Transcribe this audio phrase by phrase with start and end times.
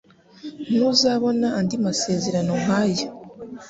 [0.69, 3.07] Ntuzabona andi masezerano nkaya